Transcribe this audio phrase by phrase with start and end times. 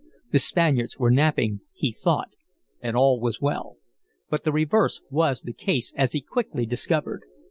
[0.31, 2.29] The Spaniards were napping, he thought,
[2.81, 3.77] and all was well.
[4.31, 7.21] But the reverse was the case, as he quickly discovered.